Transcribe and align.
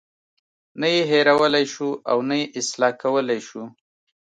نه 0.79 0.87
یې 0.95 1.01
هیرولای 1.11 1.65
شو 1.73 1.89
او 2.11 2.17
نه 2.29 2.35
یې 2.41 2.45
اصلاح 2.59 2.93
کولی 3.03 3.39
شو. 3.47 3.63